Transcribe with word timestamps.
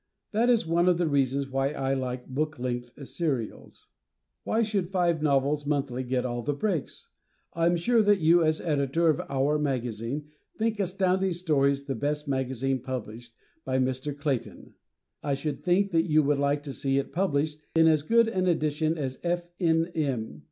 That 0.31 0.49
is 0.49 0.65
one 0.65 0.89
of 0.89 0.97
the 0.97 1.05
reasons 1.07 1.47
why 1.51 1.73
I 1.73 1.93
like 1.93 2.25
book 2.25 2.57
length 2.57 2.89
serials. 3.07 3.89
Why 4.43 4.63
should 4.63 4.89
Five 4.89 5.21
Novels 5.21 5.67
Monthly 5.67 6.01
get 6.03 6.25
all 6.25 6.41
the 6.41 6.55
breaks? 6.55 7.09
I 7.53 7.67
am 7.67 7.77
sure 7.77 8.01
that 8.01 8.19
you 8.19 8.43
as 8.43 8.57
the 8.57 8.67
Editor 8.67 9.09
of 9.09 9.21
"our" 9.29 9.59
magazine 9.59 10.25
think 10.57 10.79
Astounding 10.79 11.33
Stories 11.33 11.83
the 11.83 11.93
best 11.93 12.27
magazine 12.27 12.79
published 12.79 13.35
by 13.63 13.77
Mr. 13.77 14.17
Clayton. 14.17 14.73
I 15.21 15.35
should 15.35 15.63
think 15.63 15.91
that 15.91 16.09
you 16.09 16.23
would 16.23 16.39
like 16.39 16.63
to 16.63 16.73
see 16.73 16.97
it 16.97 17.11
published 17.13 17.61
in 17.75 17.85
as 17.85 18.01
good 18.01 18.27
an 18.27 18.47
edition 18.47 18.97
as 18.97 19.19
F. 19.21 19.49
N. 19.59 19.85
M. 19.93 20.39